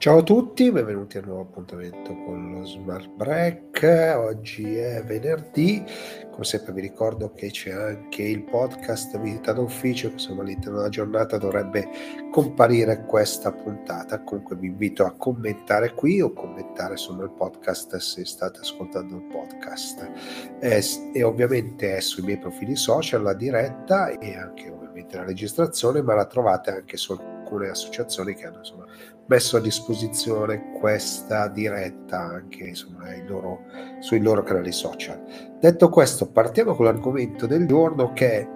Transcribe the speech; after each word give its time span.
Ciao 0.00 0.20
a 0.20 0.22
tutti, 0.22 0.72
benvenuti 0.72 1.18
a 1.18 1.20
un 1.20 1.26
nuovo 1.26 1.42
appuntamento 1.42 2.16
con 2.24 2.52
lo 2.52 2.64
Smart 2.64 3.06
Break. 3.10 4.14
Oggi 4.16 4.74
è 4.74 5.04
venerdì, 5.04 5.84
come 6.30 6.42
sempre 6.42 6.72
vi 6.72 6.80
ricordo 6.80 7.34
che 7.34 7.50
c'è 7.50 7.70
anche 7.72 8.22
il 8.22 8.44
podcast 8.44 9.20
Visita 9.20 9.52
d'Ufficio, 9.52 10.06
che 10.08 10.14
insomma 10.14 10.40
all'interno 10.40 10.78
della 10.78 10.88
giornata 10.88 11.36
dovrebbe 11.36 11.86
comparire 12.30 13.04
questa 13.04 13.52
puntata. 13.52 14.22
Comunque 14.22 14.56
vi 14.56 14.68
invito 14.68 15.04
a 15.04 15.12
commentare 15.12 15.92
qui 15.92 16.22
o 16.22 16.32
commentare 16.32 16.92
insomma 16.92 17.24
il 17.24 17.32
podcast 17.32 17.96
se 17.96 18.24
state 18.24 18.60
ascoltando 18.60 19.16
il 19.16 19.24
podcast. 19.24 20.10
Eh, 20.60 20.82
e 21.12 21.22
ovviamente 21.22 21.98
è 21.98 22.00
sui 22.00 22.22
miei 22.22 22.38
profili 22.38 22.74
social 22.74 23.20
la 23.20 23.34
diretta 23.34 24.18
e 24.18 24.34
anche 24.34 24.70
ovviamente 24.70 25.16
la 25.18 25.24
registrazione, 25.24 26.00
ma 26.00 26.14
la 26.14 26.24
trovate 26.24 26.70
anche 26.70 26.96
su 26.96 27.12
alcune 27.50 27.68
associazioni 27.68 28.34
che 28.34 28.46
hanno 28.46 28.58
insomma, 28.58 28.86
messo 29.26 29.56
a 29.56 29.60
disposizione 29.60 30.72
questa 30.78 31.48
diretta 31.48 32.20
anche 32.20 32.64
insomma, 32.64 33.06
loro, 33.26 33.62
sui 33.98 34.20
loro 34.20 34.42
canali 34.42 34.72
social. 34.72 35.20
Detto 35.58 35.88
questo, 35.88 36.30
partiamo 36.30 36.74
con 36.74 36.84
l'argomento 36.84 37.46
del 37.46 37.66
giorno 37.66 38.12
che 38.12 38.40
è 38.40 38.48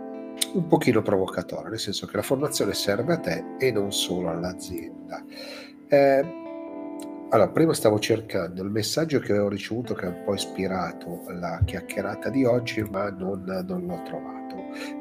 un 0.54 0.66
pochino 0.68 1.02
provocatorio, 1.02 1.70
nel 1.70 1.78
senso 1.78 2.06
che 2.06 2.16
la 2.16 2.22
formazione 2.22 2.72
serve 2.72 3.14
a 3.14 3.18
te 3.18 3.44
e 3.58 3.72
non 3.72 3.92
solo 3.92 4.30
all'azienda. 4.30 5.24
Eh, 5.88 6.42
allora, 7.30 7.50
prima 7.50 7.74
stavo 7.74 7.98
cercando 7.98 8.62
il 8.62 8.70
messaggio 8.70 9.18
che 9.18 9.32
avevo 9.32 9.48
ricevuto 9.48 9.94
che 9.94 10.06
ha 10.06 10.10
un 10.10 10.22
po' 10.24 10.34
ispirato 10.34 11.24
la 11.30 11.60
chiacchierata 11.64 12.30
di 12.30 12.44
oggi, 12.44 12.82
ma 12.82 13.10
non, 13.10 13.42
non 13.66 13.86
l'ho 13.86 14.02
trovato. 14.04 14.43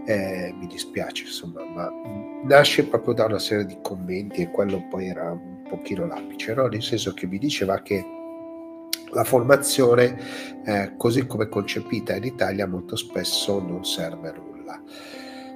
Eh, 0.06 0.54
mi 0.58 0.68
dispiace, 0.68 1.24
insomma, 1.26 1.64
ma 1.66 1.90
nasce 2.44 2.86
proprio 2.88 3.14
da 3.14 3.26
una 3.26 3.40
serie 3.40 3.66
di 3.66 3.78
commenti 3.82 4.42
e 4.42 4.52
quello 4.52 4.86
poi 4.90 5.08
era 5.08 5.32
un 5.32 5.64
pochino 5.68 6.06
l'apice, 6.06 6.54
no? 6.54 6.68
nel 6.68 6.84
senso 6.84 7.14
che 7.14 7.26
mi 7.26 7.38
diceva 7.38 7.82
che 7.82 8.06
la 9.12 9.24
formazione, 9.24 10.18
eh, 10.66 10.94
così 10.98 11.26
come 11.26 11.48
concepita 11.48 12.16
in 12.16 12.24
Italia, 12.24 12.68
molto 12.68 12.96
spesso 12.96 13.60
non 13.60 13.86
serve 13.86 14.30
a 14.30 14.34
nulla. 14.34 14.82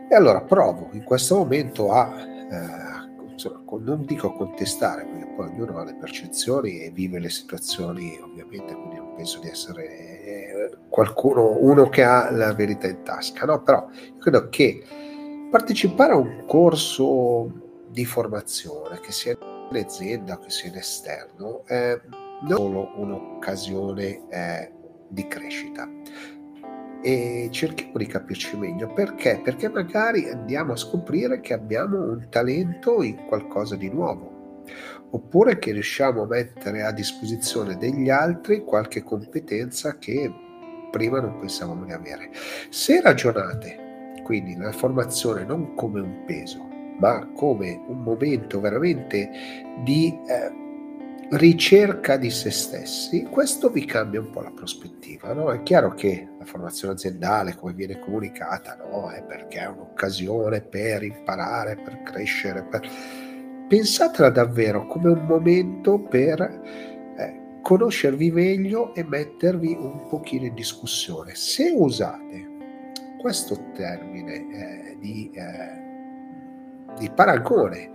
E 0.09 0.15
allora 0.15 0.41
provo 0.41 0.89
in 0.93 1.03
questo 1.03 1.35
momento 1.35 1.91
a, 1.91 2.13
eh, 2.17 3.31
insomma, 3.31 3.61
non 3.79 4.05
dico 4.05 4.31
contestare, 4.33 5.05
perché 5.05 5.33
poi 5.35 5.49
ognuno 5.49 5.77
ha 5.77 5.83
le 5.83 5.95
percezioni 5.95 6.79
e 6.79 6.91
vive 6.91 7.19
le 7.19 7.29
situazioni, 7.29 8.17
ovviamente, 8.21 8.73
quindi 8.73 8.95
non 8.95 9.13
penso 9.15 9.39
di 9.39 9.49
essere 9.49 10.16
qualcuno, 10.89 11.57
uno 11.59 11.89
che 11.89 12.03
ha 12.03 12.31
la 12.31 12.53
verità 12.53 12.87
in 12.87 13.03
tasca, 13.03 13.45
no? 13.45 13.61
Però 13.61 13.87
credo 14.19 14.49
che 14.49 14.83
partecipare 15.49 16.13
a 16.13 16.17
un 16.17 16.43
corso 16.45 17.85
di 17.89 18.05
formazione, 18.05 18.99
che 18.99 19.11
sia 19.11 19.37
in 19.71 19.77
azienda, 19.77 20.37
che 20.39 20.49
sia 20.49 20.69
in 20.69 20.75
esterno, 20.75 21.63
è 21.65 21.99
non 22.41 22.57
solo 22.57 22.91
un'occasione 22.95 24.29
eh, 24.29 24.71
di 25.07 25.27
crescita. 25.27 25.89
E 27.01 27.49
cerchiamo 27.51 27.97
di 27.97 28.05
capirci 28.07 28.57
meglio 28.57 28.91
perché? 28.91 29.39
Perché 29.43 29.69
magari 29.69 30.29
andiamo 30.29 30.73
a 30.73 30.77
scoprire 30.77 31.39
che 31.41 31.53
abbiamo 31.53 31.97
un 31.97 32.27
talento 32.29 33.03
in 33.03 33.25
qualcosa 33.27 33.75
di 33.75 33.89
nuovo, 33.89 34.63
oppure 35.11 35.59
che 35.59 35.71
riusciamo 35.71 36.23
a 36.23 36.27
mettere 36.27 36.83
a 36.83 36.91
disposizione 36.91 37.77
degli 37.77 38.09
altri 38.09 38.63
qualche 38.63 39.03
competenza 39.03 39.97
che 39.97 40.31
prima 40.89 41.19
non 41.19 41.37
pensavamo 41.39 41.85
di 41.85 41.91
avere. 41.91 42.29
Se 42.69 43.01
ragionate 43.01 43.85
quindi 44.27 44.57
la 44.57 44.73
formazione 44.73 45.45
non 45.45 45.73
come 45.73 46.01
un 46.01 46.25
peso, 46.25 46.67
ma 46.99 47.31
come 47.33 47.81
un 47.87 48.03
momento 48.03 48.59
veramente 48.59 49.29
di 49.85 50.13
eh, 50.27 50.51
ricerca 51.37 52.17
di 52.17 52.29
se 52.29 52.51
stessi, 52.51 53.23
questo 53.23 53.69
vi 53.69 53.85
cambia 53.85 54.19
un 54.19 54.29
po' 54.29 54.41
la 54.41 54.51
prospettiva. 54.51 55.31
No? 55.31 55.49
È 55.49 55.63
chiaro 55.63 55.93
che 55.93 56.27
la 56.37 56.43
formazione 56.43 56.95
aziendale, 56.95 57.55
come 57.55 57.71
viene 57.71 57.99
comunicata, 57.99 58.75
no? 58.75 59.09
è 59.11 59.23
perché 59.23 59.59
è 59.59 59.67
un'occasione 59.67 60.59
per 60.59 61.03
imparare, 61.03 61.77
per 61.77 62.03
crescere. 62.03 62.63
Per... 62.63 62.85
Pensatela 63.69 64.29
davvero 64.29 64.87
come 64.87 65.09
un 65.09 65.25
momento 65.25 65.99
per 65.99 66.96
conoscervi 67.67 68.31
meglio 68.31 68.95
e 68.95 69.03
mettervi 69.03 69.75
un 69.77 70.07
pochino 70.07 70.45
in 70.45 70.53
discussione. 70.53 71.35
Se 71.35 71.69
usate 71.75 72.47
questo 73.19 73.71
termine 73.73 74.35
eh, 74.35 74.97
di 75.01 75.29
eh, 75.33 75.85
di 76.97 77.09
paragone 77.09 77.91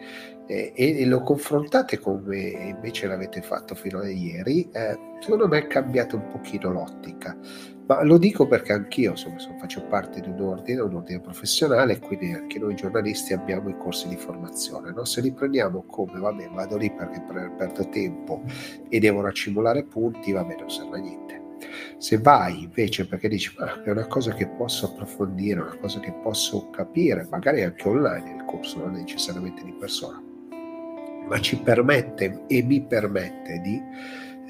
eh, 0.47 0.73
e, 0.75 1.07
lo 1.07 1.23
confrontate 1.23 1.99
come 1.99 2.39
invece 2.39 3.07
l'avete 3.07 3.43
fatto 3.43 3.75
fino 3.75 4.01
a 4.01 4.09
ieri, 4.09 4.69
eh, 4.73 4.99
secondo 5.21 5.49
me 5.49 5.67
cambiate 5.67 6.17
un 6.17 6.29
pochino 6.29 6.71
l'ottica. 6.71 7.37
Ma 7.87 8.03
lo 8.05 8.17
dico 8.17 8.47
perché 8.47 8.73
anch'io 8.73 9.11
insomma, 9.11 9.37
faccio 9.59 9.85
parte 9.87 10.21
di 10.21 10.29
un 10.29 10.41
ordine, 10.41 10.81
un 10.81 10.95
ordine 10.95 11.21
professionale, 11.21 11.99
quindi 11.99 12.33
anche 12.33 12.59
noi 12.59 12.75
giornalisti 12.75 13.33
abbiamo 13.33 13.69
i 13.69 13.77
corsi 13.77 14.09
di 14.09 14.17
formazione. 14.17 14.93
No? 14.93 15.05
Se 15.05 15.21
li 15.21 15.33
prendiamo 15.33 15.85
come, 15.87 16.19
vabbè, 16.19 16.49
vado 16.51 16.77
lì 16.77 16.93
perché 16.93 17.23
perdo 17.57 17.89
tempo 17.89 18.43
e 18.89 18.99
devo 19.01 19.21
racimolare 19.21 19.85
punti, 19.85 20.31
vabbè, 20.33 20.57
non 20.59 20.71
serve 20.71 20.99
a 20.99 21.01
niente. 21.01 21.41
Se 21.99 22.19
vai 22.19 22.65
invece 22.65 23.07
perché 23.07 23.29
dici 23.29 23.55
ma 23.59 23.83
è 23.83 23.91
una 23.91 24.07
cosa 24.07 24.33
che 24.33 24.49
posso 24.49 24.87
approfondire, 24.87 25.61
una 25.61 25.77
cosa 25.77 26.01
che 26.01 26.13
posso 26.23 26.71
capire, 26.71 27.27
magari 27.31 27.63
anche 27.63 27.89
online 27.89 28.37
il 28.37 28.45
corso, 28.45 28.79
non 28.79 28.93
necessariamente 28.93 29.63
di 29.65 29.73
persona, 29.73 30.23
ma 31.29 31.41
ci 31.41 31.57
permette 31.59 32.45
e 32.47 32.63
mi 32.63 32.83
permette 32.83 33.61
di 33.61 33.81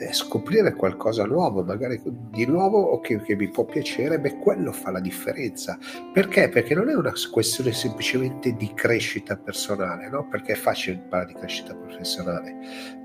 eh, 0.03 0.13
scoprire 0.13 0.75
qualcosa 0.75 1.25
nuovo, 1.25 1.63
magari 1.63 2.01
di 2.05 2.45
nuovo 2.47 2.81
o 2.81 3.01
che, 3.01 3.21
che, 3.21 3.37
mi 3.37 3.49
può 3.49 3.65
piacere, 3.65 4.19
beh, 4.19 4.39
quello 4.39 4.73
fa 4.73 4.91
la 4.91 5.01
differenza. 5.01 5.79
Perché? 6.13 6.49
Perché 6.49 6.75
non 6.75 6.89
è 6.89 6.95
una 6.95 7.13
questione 7.31 7.73
semplicemente 7.73 8.55
di 8.57 8.73
crescita 8.75 9.37
personale, 9.37 10.09
no? 10.09 10.27
Perché 10.29 10.53
è 10.53 10.57
facile 10.57 10.99
parlare 11.09 11.33
di 11.33 11.39
crescita 11.39 11.75
professionale 11.75 12.57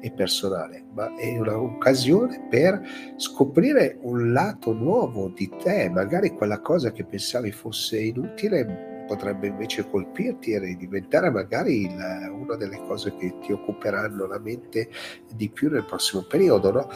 e 0.02 0.12
personale, 0.12 0.86
ma 0.94 1.14
è 1.16 1.38
un'occasione 1.38 2.48
per 2.50 2.82
scoprire 3.18 4.00
un 4.02 4.32
lato 4.32 4.74
nuovo 4.74 5.30
di 5.30 5.52
te, 5.62 5.90
magari 5.90 6.32
quella 6.32 6.60
cosa 6.60 6.92
che 6.92 7.04
pensavi 7.04 7.52
fosse 7.52 8.00
inutile 8.00 8.87
potrebbe 9.08 9.48
invece 9.48 9.90
colpirti 9.90 10.52
e 10.52 10.76
diventare 10.76 11.32
magari 11.32 11.86
il, 11.86 12.32
una 12.32 12.56
delle 12.56 12.78
cose 12.86 13.16
che 13.16 13.38
ti 13.40 13.52
occuperanno 13.52 14.28
la 14.28 14.40
mente 14.40 14.90
di 15.34 15.50
più 15.50 15.72
nel 15.72 15.86
prossimo 15.86 16.24
periodo. 16.24 16.72
No? 16.72 16.90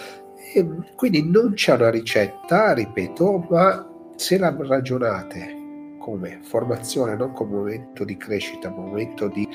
E 0.53 0.67
quindi 0.95 1.27
non 1.27 1.53
c'è 1.53 1.73
una 1.73 1.89
ricetta, 1.89 2.73
ripeto, 2.73 3.47
ma 3.49 3.87
se 4.15 4.37
la 4.37 4.55
ragionate 4.55 5.59
come 5.97 6.39
formazione, 6.43 7.15
non 7.15 7.31
come 7.31 7.55
momento 7.55 8.03
di 8.03 8.17
crescita, 8.17 8.69
momento 8.69 9.27
di 9.27 9.47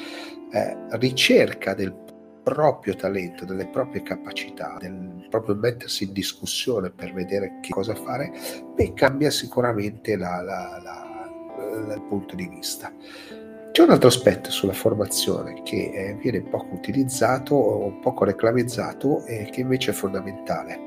eh, 0.53 0.77
ricerca 0.91 1.75
del 1.75 1.95
proprio 2.43 2.95
talento, 2.95 3.45
delle 3.45 3.67
proprie 3.67 4.03
capacità, 4.03 4.77
del 4.81 5.27
proprio 5.29 5.57
mettersi 5.57 6.05
in 6.05 6.13
discussione 6.13 6.91
per 6.91 7.13
vedere 7.13 7.59
che 7.61 7.71
cosa 7.71 7.95
fare, 7.97 8.31
beh, 8.75 8.93
cambia 8.95 9.31
sicuramente 9.31 10.17
la, 10.17 10.41
la, 10.43 10.81
la 10.81 11.06
dal 11.85 12.03
punto 12.03 12.35
di 12.35 12.47
vista. 12.47 12.93
C'è 13.77 13.83
un 13.83 13.91
altro 13.91 14.09
aspetto 14.09 14.51
sulla 14.51 14.73
formazione 14.73 15.63
che 15.63 15.91
eh, 15.93 16.15
viene 16.15 16.41
poco 16.41 16.75
utilizzato 16.75 17.55
o 17.55 17.99
poco 18.01 18.25
reclamizzato 18.25 19.23
e 19.27 19.51
che 19.53 19.61
invece 19.61 19.91
è 19.91 19.95
fondamentale. 19.95 20.81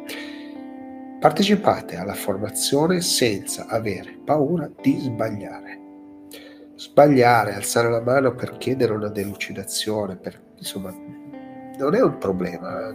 Partecipate 1.20 1.98
alla 1.98 2.16
formazione 2.16 3.02
senza 3.02 3.68
avere 3.68 4.18
paura 4.26 4.68
di 4.82 4.98
sbagliare. 4.98 5.80
Sbagliare, 6.74 7.54
alzare 7.54 7.92
la 7.92 8.02
mano 8.02 8.34
per 8.34 8.58
chiedere 8.58 8.94
una 8.94 9.10
delucidazione, 9.10 10.16
per, 10.16 10.42
insomma, 10.58 10.92
non 11.78 11.94
è 11.94 12.02
un 12.02 12.18
problema. 12.18 12.92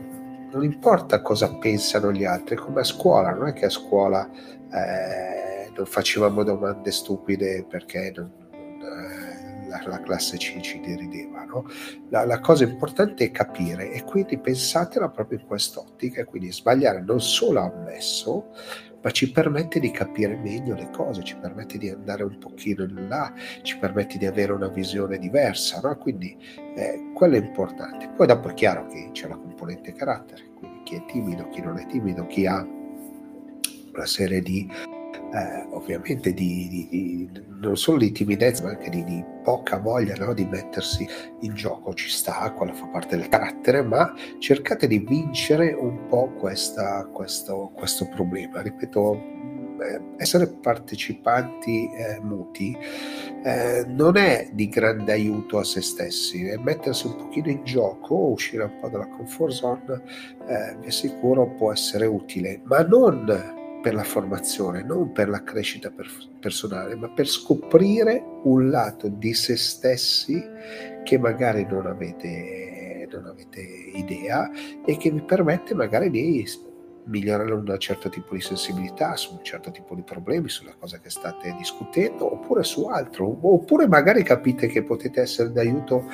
Non 0.50 0.64
importa 0.64 1.22
cosa 1.22 1.54
pensano 1.54 2.10
gli 2.10 2.24
altri, 2.24 2.56
come 2.56 2.80
a 2.80 2.84
scuola, 2.84 3.30
non 3.30 3.46
è 3.48 3.52
che 3.52 3.66
a 3.66 3.70
scuola 3.70 4.28
eh, 4.72 5.43
non 5.76 5.86
facevamo 5.86 6.42
domande 6.42 6.90
stupide 6.90 7.64
perché 7.68 8.12
non, 8.14 8.30
non, 8.52 8.78
la, 9.68 9.82
la, 9.86 10.00
classe 10.00 10.38
ci, 10.38 10.60
ci 10.62 10.80
derideva. 10.80 11.44
No? 11.44 11.66
La, 12.10 12.24
la, 12.24 12.40
cosa 12.40 12.64
importante 12.64 13.24
è 13.24 13.30
capire 13.30 13.92
e 13.92 14.04
quindi 14.04 14.38
pensatela 14.38 15.08
proprio 15.08 15.38
in 15.38 15.46
quest'ottica 15.46 16.20
e 16.20 16.24
quindi 16.24 16.52
sbagliare 16.52 17.02
non 17.02 17.20
solo 17.20 17.60
ammesso, 17.60 18.50
ma 19.04 19.10
ci 19.10 19.30
permette 19.30 19.80
di 19.80 19.90
capire 19.90 20.34
meglio 20.36 20.74
le 20.74 20.88
cose, 20.90 21.22
ci 21.22 21.36
permette 21.36 21.76
di 21.76 21.90
andare 21.90 22.22
un 22.22 22.38
pochino 22.38 22.84
in 22.84 23.06
là, 23.06 23.32
ci 23.60 23.76
permette 23.76 24.16
di 24.16 24.24
avere 24.24 24.52
una 24.52 24.68
visione 24.68 25.18
diversa, 25.18 25.78
no? 25.82 25.94
quindi 25.98 26.34
eh, 26.74 27.10
quello 27.12 27.36
è 27.36 27.38
importante. 27.38 28.08
Poi 28.16 28.26
dopo 28.26 28.48
è 28.48 28.54
chiaro 28.54 28.86
che 28.86 29.10
c'è 29.12 29.28
la 29.28 29.36
componente 29.36 29.92
carattere, 29.92 30.44
quindi 30.54 30.82
chi 30.84 30.94
è 30.94 31.04
timido, 31.04 31.48
chi 31.50 31.60
non 31.60 31.78
è 31.78 31.86
timido, 31.86 32.26
chi 32.26 32.46
ha 32.46 32.66
una 33.92 34.06
serie 34.06 34.40
di 34.40 34.66
eh, 35.34 35.66
ovviamente 35.70 36.32
di, 36.32 36.68
di, 36.68 36.88
di, 36.88 37.42
non 37.60 37.76
solo 37.76 37.98
di 37.98 38.12
timidezza 38.12 38.62
ma 38.62 38.70
anche 38.70 38.88
di, 38.88 39.24
poca 39.42 39.78
voglia 39.78 40.14
no? 40.16 40.32
di 40.32 40.46
mettersi 40.46 41.06
in 41.40 41.54
gioco, 41.54 41.92
ci 41.92 42.08
sta, 42.08 42.50
quella 42.52 42.72
fa 42.72 42.86
parte 42.86 43.16
del 43.16 43.28
carattere, 43.28 43.82
ma 43.82 44.14
cercate 44.38 44.86
di 44.86 44.98
vincere 44.98 45.72
un 45.72 46.06
po' 46.06 46.32
questa, 46.38 47.04
questo, 47.12 47.70
questo 47.74 48.08
problema. 48.08 48.62
Ripeto, 48.62 49.32
eh, 49.82 50.00
essere 50.18 50.46
partecipanti 50.46 51.90
eh, 51.90 52.20
muti 52.20 52.76
eh, 53.44 53.84
non 53.88 54.16
è 54.16 54.48
di 54.52 54.68
grande 54.68 55.12
aiuto 55.12 55.58
a 55.58 55.64
se 55.64 55.82
stessi, 55.82 56.46
è 56.46 56.56
mettersi 56.56 57.08
un 57.08 57.16
pochino 57.16 57.50
in 57.50 57.64
gioco, 57.64 58.14
uscire 58.14 58.62
un 58.62 58.78
po' 58.80 58.88
dalla 58.88 59.08
comfort 59.08 59.52
zone, 59.52 60.02
eh, 60.46 60.76
vi 60.80 60.86
assicuro 60.86 61.48
può 61.56 61.72
essere 61.72 62.06
utile, 62.06 62.60
ma 62.64 62.82
non 62.82 63.62
per 63.84 63.92
la 63.92 64.02
formazione, 64.02 64.82
non 64.82 65.12
per 65.12 65.28
la 65.28 65.44
crescita 65.44 65.90
per, 65.90 66.08
personale, 66.40 66.94
ma 66.94 67.10
per 67.10 67.28
scoprire 67.28 68.24
un 68.44 68.70
lato 68.70 69.08
di 69.08 69.34
se 69.34 69.58
stessi 69.58 70.42
che 71.02 71.18
magari 71.18 71.66
non 71.68 71.84
avete, 71.84 73.06
non 73.12 73.26
avete 73.26 73.60
idea 73.60 74.50
e 74.86 74.96
che 74.96 75.10
vi 75.10 75.20
permette 75.20 75.74
magari 75.74 76.08
di 76.08 76.48
migliorare 77.04 77.52
un 77.52 77.76
certo 77.78 78.08
tipo 78.08 78.32
di 78.32 78.40
sensibilità 78.40 79.16
su 79.16 79.34
un 79.34 79.44
certo 79.44 79.70
tipo 79.70 79.94
di 79.94 80.02
problemi, 80.02 80.48
sulla 80.48 80.74
cosa 80.80 80.98
che 80.98 81.10
state 81.10 81.54
discutendo, 81.58 82.32
oppure 82.32 82.62
su 82.62 82.86
altro, 82.86 83.36
oppure 83.38 83.86
magari 83.86 84.22
capite 84.22 84.66
che 84.66 84.82
potete 84.82 85.20
essere 85.20 85.52
d'aiuto 85.52 86.04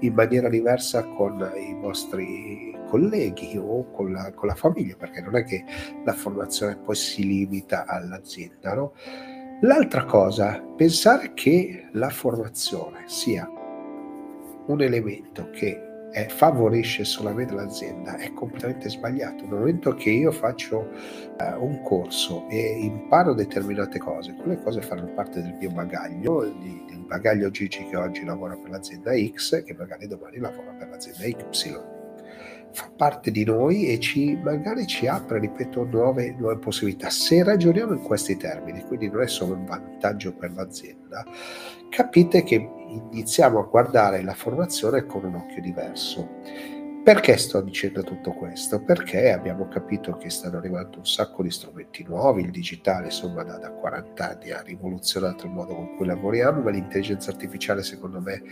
in 0.00 0.14
maniera 0.14 0.48
diversa 0.48 1.04
con 1.04 1.48
i 1.54 1.74
vostri 1.80 2.69
colleghi 2.90 3.56
o 3.56 3.90
con 3.92 4.12
la, 4.12 4.32
con 4.32 4.48
la 4.48 4.54
famiglia, 4.54 4.96
perché 4.96 5.20
non 5.20 5.36
è 5.36 5.44
che 5.44 5.64
la 6.04 6.12
formazione 6.12 6.76
poi 6.76 6.96
si 6.96 7.24
limita 7.24 7.86
all'azienda. 7.86 8.74
No? 8.74 8.92
L'altra 9.62 10.04
cosa, 10.04 10.60
pensare 10.76 11.32
che 11.34 11.88
la 11.92 12.10
formazione 12.10 13.04
sia 13.06 13.48
un 14.66 14.82
elemento 14.82 15.50
che 15.50 15.88
eh, 16.12 16.28
favorisce 16.28 17.04
solamente 17.04 17.54
l'azienda 17.54 18.16
è 18.16 18.32
completamente 18.32 18.88
sbagliato. 18.88 19.44
Nel 19.44 19.58
momento 19.58 19.94
che 19.94 20.10
io 20.10 20.32
faccio 20.32 20.90
eh, 20.90 21.52
un 21.58 21.82
corso 21.82 22.48
e 22.48 22.78
imparo 22.80 23.34
determinate 23.34 23.98
cose, 23.98 24.34
quelle 24.34 24.60
cose 24.60 24.80
fanno 24.82 25.12
parte 25.14 25.40
del 25.42 25.54
mio 25.58 25.70
bagaglio, 25.70 26.44
di, 26.44 26.84
del 26.88 27.04
bagaglio 27.06 27.50
Gigi 27.50 27.86
che 27.86 27.96
oggi 27.96 28.24
lavora 28.24 28.56
per 28.56 28.70
l'azienda 28.70 29.12
X, 29.14 29.62
che 29.62 29.74
magari 29.74 30.06
domani 30.06 30.38
lavora 30.38 30.72
per 30.72 30.88
l'azienda 30.88 31.26
Y 31.26 31.99
fa 32.72 32.90
parte 32.94 33.30
di 33.30 33.44
noi 33.44 33.88
e 33.88 33.98
ci, 33.98 34.38
magari 34.42 34.86
ci 34.86 35.06
apre, 35.06 35.38
ripeto, 35.38 35.84
nuove, 35.84 36.34
nuove 36.38 36.58
possibilità. 36.58 37.10
Se 37.10 37.42
ragioniamo 37.42 37.92
in 37.92 38.02
questi 38.02 38.36
termini, 38.36 38.82
quindi 38.82 39.08
non 39.08 39.22
è 39.22 39.28
solo 39.28 39.54
un 39.54 39.64
vantaggio 39.64 40.34
per 40.34 40.52
l'azienda, 40.52 41.24
capite 41.88 42.42
che 42.42 42.68
iniziamo 42.88 43.58
a 43.58 43.64
guardare 43.64 44.22
la 44.22 44.34
formazione 44.34 45.06
con 45.06 45.24
un 45.24 45.34
occhio 45.34 45.60
diverso 45.60 46.78
perché 47.02 47.38
sto 47.38 47.62
dicendo 47.62 48.02
tutto 48.02 48.32
questo? 48.32 48.82
Perché 48.82 49.32
abbiamo 49.32 49.68
capito 49.68 50.16
che 50.18 50.28
stanno 50.28 50.58
arrivando 50.58 50.98
un 50.98 51.06
sacco 51.06 51.42
di 51.42 51.50
strumenti 51.50 52.04
nuovi, 52.06 52.42
il 52.42 52.50
digitale 52.50 53.06
insomma 53.06 53.42
da, 53.42 53.56
da 53.56 53.70
40 53.70 54.28
anni 54.28 54.50
ha 54.50 54.60
rivoluzionato 54.60 55.46
il 55.46 55.52
modo 55.52 55.74
con 55.74 55.96
cui 55.96 56.04
lavoriamo, 56.04 56.60
ma 56.60 56.70
l'intelligenza 56.70 57.30
artificiale 57.30 57.82
secondo 57.82 58.20
me 58.20 58.42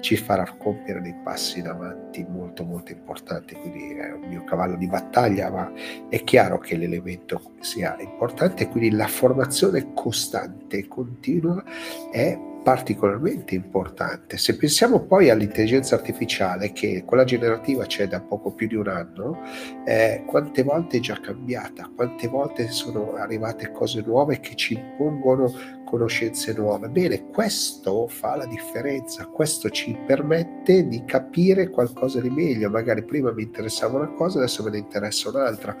ci 0.00 0.16
farà 0.16 0.50
compiere 0.56 1.02
dei 1.02 1.16
passi 1.22 1.58
in 1.58 1.68
avanti 1.68 2.24
molto 2.26 2.64
molto 2.64 2.92
importanti, 2.92 3.54
quindi 3.54 3.94
è 3.94 4.12
un 4.12 4.26
mio 4.26 4.42
cavallo 4.44 4.76
di 4.76 4.86
battaglia, 4.86 5.50
ma 5.50 5.70
è 6.08 6.24
chiaro 6.24 6.58
che 6.58 6.76
l'elemento 6.76 7.52
sia 7.60 7.94
importante, 8.00 8.68
quindi 8.68 8.90
la 8.90 9.06
formazione 9.06 9.92
costante 9.92 10.78
e 10.78 10.88
continua 10.88 11.62
è 12.10 12.38
particolarmente 12.68 13.54
importante. 13.54 14.36
Se 14.36 14.54
pensiamo 14.54 15.00
poi 15.00 15.30
all'intelligenza 15.30 15.94
artificiale, 15.94 16.72
che 16.72 17.02
quella 17.06 17.24
generativa 17.24 17.86
c'è 17.86 18.06
da 18.06 18.20
poco 18.20 18.50
più 18.50 18.66
di 18.66 18.74
un 18.74 18.88
anno, 18.88 19.38
eh, 19.86 20.22
quante 20.26 20.62
volte 20.64 20.98
è 20.98 21.00
già 21.00 21.18
cambiata, 21.18 21.90
quante 21.96 22.28
volte 22.28 22.68
sono 22.68 23.14
arrivate 23.14 23.72
cose 23.72 24.02
nuove 24.04 24.40
che 24.40 24.54
ci 24.54 24.74
impongono 24.74 25.50
conoscenze 25.86 26.52
nuove. 26.52 26.90
Bene, 26.90 27.30
questo 27.30 28.06
fa 28.06 28.36
la 28.36 28.44
differenza, 28.44 29.24
questo 29.24 29.70
ci 29.70 29.98
permette 30.06 30.86
di 30.86 31.02
capire 31.06 31.70
qualcosa 31.70 32.20
di 32.20 32.28
meglio. 32.28 32.68
Magari 32.68 33.02
prima 33.02 33.32
mi 33.32 33.44
interessava 33.44 33.96
una 33.96 34.12
cosa, 34.12 34.36
adesso 34.36 34.62
me 34.62 34.68
ne 34.68 34.76
interessa 34.76 35.30
un'altra 35.30 35.74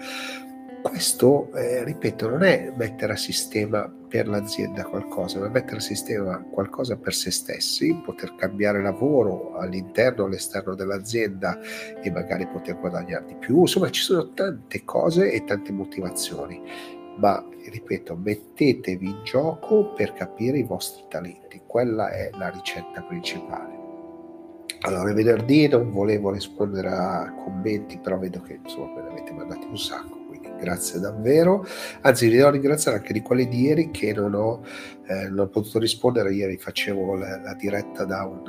questo, 0.88 1.52
eh, 1.54 1.84
ripeto, 1.84 2.28
non 2.28 2.42
è 2.42 2.72
mettere 2.76 3.12
a 3.12 3.16
sistema 3.16 3.92
per 4.08 4.26
l'azienda 4.26 4.84
qualcosa, 4.84 5.38
ma 5.38 5.48
mettere 5.48 5.76
a 5.76 5.80
sistema 5.80 6.42
qualcosa 6.50 6.96
per 6.96 7.14
se 7.14 7.30
stessi, 7.30 7.94
poter 8.04 8.34
cambiare 8.34 8.82
lavoro 8.82 9.56
all'interno 9.56 10.22
o 10.22 10.26
all'esterno 10.26 10.74
dell'azienda 10.74 11.58
e 12.02 12.10
magari 12.10 12.46
poter 12.46 12.78
guadagnare 12.78 13.26
di 13.26 13.34
più. 13.34 13.60
Insomma, 13.60 13.90
ci 13.90 14.02
sono 14.02 14.30
tante 14.30 14.84
cose 14.84 15.30
e 15.30 15.44
tante 15.44 15.72
motivazioni, 15.72 16.60
ma 17.18 17.44
ripeto, 17.70 18.16
mettetevi 18.16 19.06
in 19.06 19.24
gioco 19.24 19.92
per 19.92 20.12
capire 20.14 20.58
i 20.58 20.64
vostri 20.64 21.04
talenti. 21.08 21.62
Quella 21.66 22.10
è 22.10 22.30
la 22.32 22.48
ricetta 22.48 23.02
principale. 23.02 23.76
Allora, 24.82 25.12
venerdì 25.12 25.68
non 25.68 25.90
volevo 25.90 26.30
rispondere 26.30 26.88
a 26.88 27.34
commenti, 27.44 27.98
però 27.98 28.18
vedo 28.18 28.40
che 28.42 28.60
insomma 28.62 28.94
me 28.94 29.02
ne 29.02 29.08
avete 29.10 29.32
mandati 29.32 29.66
un 29.66 29.76
sacco 29.76 30.17
grazie 30.58 31.00
davvero. 31.00 31.64
Anzi, 32.02 32.28
vi 32.28 32.36
devo 32.36 32.50
ringraziare 32.50 32.98
anche 32.98 33.12
di 33.12 33.22
quelli 33.22 33.48
di 33.48 33.62
ieri 33.62 33.90
che 33.90 34.12
non 34.12 34.34
ho, 34.34 34.62
eh, 35.06 35.28
non 35.28 35.40
ho 35.40 35.48
potuto 35.48 35.78
rispondere. 35.78 36.32
Ieri 36.32 36.56
facevo 36.56 37.14
la, 37.14 37.40
la 37.40 37.54
diretta 37.54 38.04
da, 38.04 38.24
un, 38.24 38.42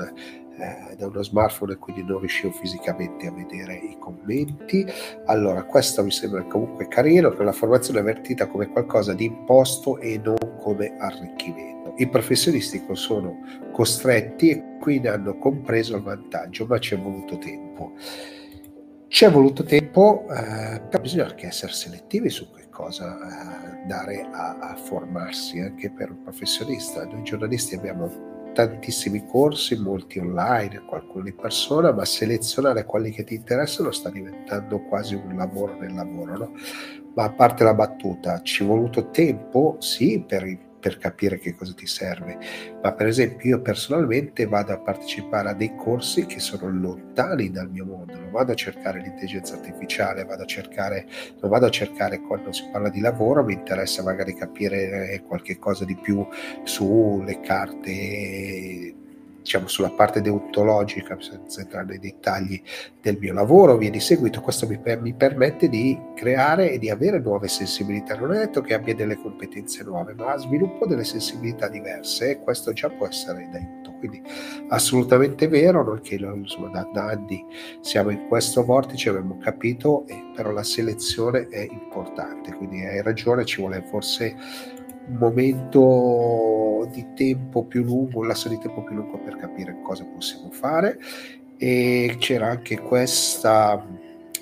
eh, 0.59 0.95
da, 0.95 1.07
uno 1.07 1.23
smartphone 1.23 1.73
e 1.73 1.77
quindi 1.77 2.03
non 2.03 2.19
riuscivo 2.19 2.51
fisicamente 2.51 3.27
a 3.27 3.31
vedere 3.31 3.75
i 3.75 3.97
commenti. 3.99 4.85
Allora, 5.25 5.63
questo 5.63 6.03
mi 6.03 6.11
sembra 6.11 6.43
comunque 6.43 6.87
carino, 6.87 7.29
che 7.29 7.43
la 7.43 7.51
formazione 7.51 7.99
avvertita 7.99 8.47
come 8.47 8.67
qualcosa 8.67 9.13
di 9.13 9.25
imposto 9.25 9.99
e 9.99 10.19
non 10.23 10.37
come 10.59 10.95
arricchimento. 10.97 11.93
I 11.97 12.07
professionisti 12.07 12.83
sono 12.93 13.39
costretti 13.71 14.49
e 14.49 14.77
quindi 14.79 15.07
hanno 15.07 15.37
compreso 15.37 15.95
il 15.95 16.03
vantaggio, 16.03 16.65
ma 16.65 16.79
ci 16.79 16.95
è 16.95 16.97
voluto 16.97 17.37
tempo. 17.37 17.93
Ci 19.19 19.25
è 19.25 19.29
voluto 19.29 19.63
tempo, 19.65 20.25
eh, 20.29 20.79
però 20.79 21.01
bisogna 21.01 21.25
anche 21.25 21.47
essere 21.47 21.73
selettivi 21.73 22.29
su 22.29 22.49
che 22.53 22.69
cosa 22.69 23.17
eh, 23.17 23.85
dare 23.85 24.21
a, 24.31 24.57
a, 24.59 24.75
formarsi 24.77 25.59
anche 25.59 25.91
per 25.91 26.11
un 26.11 26.23
professionista. 26.23 27.03
Noi 27.03 27.23
giornalisti 27.23 27.75
abbiamo 27.75 28.09
tantissimi 28.53 29.25
corsi, 29.25 29.75
molti 29.75 30.19
online, 30.19 30.85
qualcuno 30.87 31.25
di 31.25 31.33
persona, 31.33 31.91
ma 31.91 32.05
selezionare 32.05 32.85
quelli 32.85 33.11
che 33.11 33.25
ti 33.25 33.33
interessano 33.33 33.91
sta 33.91 34.09
diventando 34.09 34.79
quasi 34.83 35.15
un 35.15 35.35
lavoro 35.35 35.75
nel 35.77 35.95
lavoro. 35.95 36.37
No? 36.37 36.51
Ma 37.13 37.25
a 37.25 37.31
parte 37.33 37.65
la 37.65 37.73
battuta, 37.73 38.41
ci 38.41 38.63
è 38.63 38.65
voluto 38.65 39.09
tempo, 39.09 39.75
sì, 39.79 40.23
per 40.25 40.45
per 40.79 40.97
capire 40.97 41.39
che 41.39 41.55
cosa 41.55 41.73
ti 41.73 41.85
serve. 41.85 42.37
Ma 42.81 42.93
per 42.93 43.07
esempio 43.07 43.49
io 43.49 43.61
personalmente 43.61 44.45
vado 44.45 44.73
a 44.73 44.79
partecipare 44.79 45.49
a 45.49 45.53
dei 45.53 45.75
corsi 45.75 46.25
che 46.25 46.39
sono 46.39 46.69
lontani 46.69 47.51
dal 47.51 47.69
mio 47.69 47.85
mondo, 47.85 48.17
non 48.17 48.31
vado 48.31 48.51
a 48.51 48.55
cercare 48.55 49.01
l'intelligenza 49.01 49.55
artificiale, 49.55 50.25
vado 50.25 50.43
a 50.43 50.47
cercare, 50.47 51.05
non 51.41 51.49
vado 51.49 51.65
a 51.65 51.69
cercare 51.69 52.19
quando 52.21 52.51
si 52.51 52.67
parla 52.71 52.89
di 52.89 52.99
lavoro, 52.99 53.43
mi 53.43 53.53
interessa 53.53 54.03
magari 54.03 54.33
capire 54.33 55.11
eh, 55.11 55.23
qualche 55.23 55.59
cosa 55.59 55.85
di 55.85 55.95
più 55.95 56.25
sulle 56.63 57.39
carte 57.41 58.98
diciamo, 59.41 59.67
sulla 59.67 59.89
parte 59.89 60.21
deontologica, 60.21 61.17
senza 61.19 61.61
entrare 61.61 61.85
nei 61.85 61.99
dettagli 61.99 62.61
del 63.01 63.17
mio 63.19 63.33
lavoro, 63.33 63.77
via 63.77 63.89
di 63.89 63.99
seguito, 63.99 64.41
questo 64.41 64.67
mi, 64.67 64.79
mi, 65.01 65.13
permette 65.13 65.69
di 65.69 65.97
creare 66.15 66.71
e 66.71 66.79
di 66.79 66.89
avere 66.89 67.19
nuove 67.19 67.47
sensibilità. 67.47 68.15
Non 68.15 68.33
è 68.33 68.39
detto 68.39 68.61
che 68.61 68.73
abbia 68.73 68.95
delle 68.95 69.17
competenze 69.17 69.83
nuove, 69.83 70.13
ma 70.13 70.37
sviluppo 70.37 70.85
delle 70.85 71.03
sensibilità 71.03 71.67
diverse 71.67 72.31
e 72.31 72.39
questo 72.39 72.73
già 72.73 72.89
può 72.89 73.07
essere 73.07 73.47
d'aiuto. 73.51 73.93
Quindi 73.99 74.21
assolutamente 74.69 75.47
vero, 75.47 75.83
noi 75.83 75.99
che 76.01 76.15
insomma, 76.15 76.69
da, 76.69 76.89
da 76.91 77.05
anni 77.07 77.45
siamo 77.81 78.09
in 78.09 78.27
questo 78.27 78.63
vortice, 78.63 79.09
abbiamo 79.09 79.37
capito, 79.39 80.05
eh, 80.07 80.31
però 80.33 80.51
la 80.51 80.63
selezione 80.63 81.47
è 81.49 81.67
importante, 81.69 82.53
quindi 82.53 82.85
hai 82.85 83.01
ragione, 83.01 83.45
ci 83.45 83.59
vuole 83.59 83.83
forse 83.89 84.35
momento 85.11 86.87
di 86.91 87.05
tempo 87.15 87.63
più 87.63 87.83
lungo, 87.83 88.19
un 88.19 88.27
lasso 88.27 88.49
di 88.49 88.57
tempo 88.57 88.83
più 88.83 88.95
lungo 88.95 89.19
per 89.19 89.35
capire 89.35 89.79
cosa 89.81 90.05
possiamo 90.05 90.49
fare 90.51 90.99
e 91.57 92.15
c'era 92.19 92.47
anche 92.47 92.79
questa, 92.79 93.85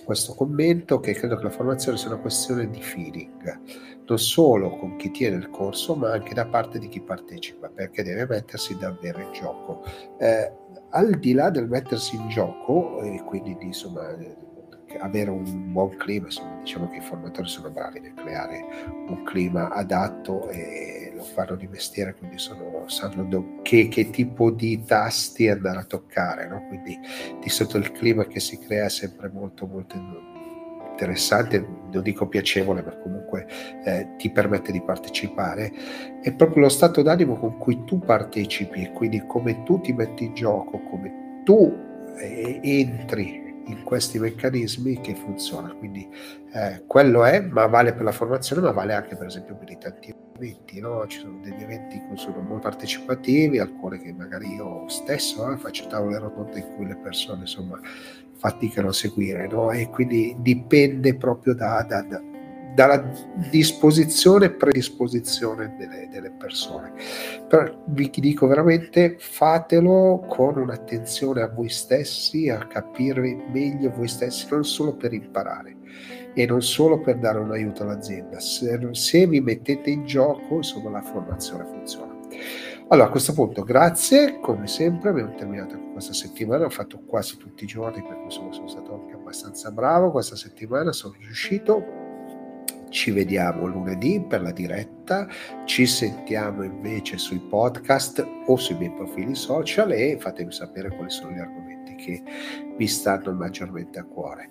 questo 0.04 0.34
commento 0.36 1.00
che 1.00 1.14
credo 1.14 1.36
che 1.36 1.44
la 1.44 1.50
formazione 1.50 1.98
sia 1.98 2.10
una 2.10 2.20
questione 2.20 2.70
di 2.70 2.82
feeling, 2.82 3.60
non 4.06 4.20
solo 4.20 4.78
con 4.78 4.96
chi 4.98 5.12
tiene 5.12 5.38
il 5.38 5.50
corso 5.50 5.96
ma 5.96 6.12
anche 6.12 6.34
da 6.34 6.46
parte 6.46 6.80
di 6.80 6.88
chi 6.88 7.02
partecipa 7.02 7.70
perché 7.70 8.04
deve 8.04 8.28
mettersi 8.28 8.78
davvero 8.78 9.20
in 9.20 9.32
gioco. 9.32 9.84
Eh, 10.20 10.52
al 10.92 11.20
di 11.20 11.34
là 11.34 11.50
del 11.50 11.68
mettersi 11.68 12.16
in 12.16 12.30
gioco 12.30 13.02
e 13.02 13.22
quindi 13.26 13.58
di 13.58 13.66
insomma 13.66 14.16
avere 15.00 15.30
un 15.30 15.72
buon 15.72 15.96
clima, 15.98 16.26
insomma, 16.26 16.60
diciamo 16.60 16.88
che 16.90 16.98
i 16.98 17.02
formatori 17.02 17.48
sono 17.48 17.70
bravi 17.70 18.00
nel 18.00 18.14
creare 18.14 18.66
un 19.08 19.24
clima 19.24 19.70
adatto 19.70 20.50
e 20.50 21.12
lo 21.16 21.24
fanno 21.24 21.56
di 21.56 21.68
mestiere, 21.68 22.16
quindi 22.16 22.38
sono, 22.38 22.84
sanno 22.88 23.24
do, 23.24 23.62
che, 23.62 23.88
che, 23.88 24.10
tipo 24.10 24.52
di 24.52 24.84
tasti 24.84 25.50
andare 25.50 25.80
a 25.80 25.84
toccare, 25.84 26.48
no? 26.48 26.66
quindi 26.68 26.98
di 27.42 27.50
sotto 27.50 27.78
il 27.78 27.92
clima 27.92 28.26
che 28.26 28.40
si 28.40 28.60
crea 28.60 28.86
è 28.86 28.90
sempre 28.90 29.30
molto 29.30 29.66
molto 29.66 29.96
interessante, 30.92 31.60
non 31.92 32.02
dico 32.02 32.28
piacevole, 32.28 32.82
ma 32.82 32.96
comunque 32.98 33.46
eh, 33.84 34.16
ti 34.18 34.32
permette 34.32 34.72
di 34.72 34.82
partecipare, 34.82 35.72
è 36.22 36.34
proprio 36.34 36.64
lo 36.64 36.70
stato 36.70 37.02
d'animo 37.04 37.38
con 37.38 37.58
cui 37.58 37.84
tu 37.84 38.00
partecipi 38.00 38.90
quindi 38.94 39.24
come 39.28 39.64
tu 39.64 39.80
ti 39.80 39.94
metti 39.94 40.26
in 40.26 40.34
gioco, 40.34 40.80
come 40.80 41.42
tu 41.44 41.72
eh, 42.18 42.60
entri 42.64 43.47
in 43.68 43.84
questi 43.84 44.20
meccanismi 44.20 45.00
che 45.02 45.16
funziona. 45.16 45.74
Quindi 45.74 46.08
eh, 46.54 46.84
quello 46.86 47.24
è, 47.24 47.42
ma 47.42 47.66
vale 47.68 47.94
per 47.94 48.04
la 48.04 48.12
formazione, 48.12 48.62
ma 48.62 48.72
vale 48.72 48.94
anche 48.94 49.16
per 49.16 49.28
esempio 49.28 49.56
per 49.56 49.70
i 49.70 49.78
tanti 49.78 50.14
eventi. 50.36 50.80
No? 50.80 51.06
Ci 51.08 51.20
sono 51.20 51.40
degli 51.42 51.62
eventi 51.62 51.98
che 51.98 52.16
sono 52.16 52.42
molto 52.42 52.68
partecipativi, 52.70 53.60
alcuni 53.60 54.00
che 54.00 54.14
magari 54.14 54.54
io 54.54 54.88
stesso 54.88 55.52
eh, 55.52 55.58
faccio 55.58 55.88
tavole 55.88 56.20
rotonde 56.20 56.60
in 56.60 56.76
cui 56.76 56.88
le 56.88 56.98
persone 56.98 57.42
insomma 57.42 57.80
faticano 58.38 58.90
a 58.90 58.94
seguire, 58.94 59.48
no? 59.48 59.72
e 59.72 59.90
quindi 59.90 60.36
dipende 60.40 61.16
proprio 61.16 61.56
da, 61.56 61.84
da, 61.88 62.04
da 62.04 62.22
dalla 62.78 63.04
disposizione 63.50 64.46
e 64.46 64.52
predisposizione 64.52 65.74
delle, 65.80 66.08
delle, 66.12 66.30
persone. 66.30 66.94
Però 67.48 67.84
vi 67.88 68.12
dico 68.14 68.46
veramente 68.46 69.16
fatelo 69.18 70.24
con 70.28 70.60
un'attenzione 70.60 71.42
a 71.42 71.48
voi 71.48 71.70
stessi, 71.70 72.50
a 72.50 72.68
capirvi 72.68 73.46
meglio 73.52 73.92
voi 73.96 74.08
stessi, 74.08 74.46
non 74.52 74.64
solo 74.64 74.96
per 74.96 75.12
imparare 75.12 75.76
e 76.36 76.46
non 76.46 76.62
solo 76.62 77.00
per 77.00 77.18
dare 77.18 77.40
un 77.40 77.52
aiuto 77.52 77.82
all'azienda. 77.82 78.40
Se, 78.40 78.78
se 78.92 79.26
vi 79.26 79.42
mettete 79.42 79.90
in 79.90 80.06
gioco, 80.06 80.58
insomma, 80.58 80.92
la 80.92 81.02
formazione 81.02 81.66
funziona. 81.66 82.16
Allora, 82.90 83.08
a 83.08 83.12
questo 83.12 83.34
punto, 83.34 83.64
grazie, 83.64 84.40
come 84.40 84.68
sempre, 84.68 85.10
abbiamo 85.10 85.34
terminato 85.34 85.80
questa 85.94 86.14
settimana, 86.14 86.66
ho 86.66 86.70
fatto 86.70 87.00
quasi 87.08 87.38
tutti 87.38 87.64
i 87.64 87.68
giorni 87.68 88.04
perché 88.04 88.26
insomma, 88.26 88.54
sono 88.54 88.68
stato 88.68 88.94
anche 88.94 89.14
abbastanza 89.14 89.72
bravo 89.72 90.12
questa 90.12 90.36
settimana, 90.36 90.92
sono 90.92 91.16
riuscito 91.18 91.97
ci 92.90 93.12
vediamo 93.12 93.66
lunedì 93.66 94.24
per 94.28 94.42
la 94.42 94.52
diretta, 94.52 95.28
ci 95.66 95.86
sentiamo 95.86 96.64
invece 96.64 97.18
sui 97.18 97.40
podcast 97.40 98.26
o 98.46 98.56
sui 98.56 98.76
miei 98.76 98.92
profili 98.92 99.36
social 99.36 99.92
e 99.92 100.18
fatemi 100.20 100.52
sapere 100.52 100.90
quali 100.90 101.10
sono 101.10 101.32
gli 101.32 101.40
argomenti 101.40 101.96
che 101.96 102.24
vi 102.78 102.88
stanno 102.88 103.34
maggiormente 103.34 104.00
a 104.00 104.04
cuore. 104.04 104.48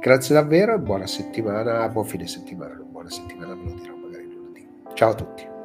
Grazie 0.00 0.34
davvero 0.34 0.74
e 0.74 0.78
buona 0.78 1.06
settimana, 1.06 1.88
buon 1.88 2.04
fine 2.04 2.26
settimana, 2.26 2.74
buona 2.74 3.10
settimana 3.10 3.54
ve 3.54 3.62
lo 3.62 3.74
dirò 3.74 3.96
magari 3.96 4.32
lunedì. 4.32 4.68
Ciao 4.94 5.10
a 5.10 5.14
tutti. 5.14 5.55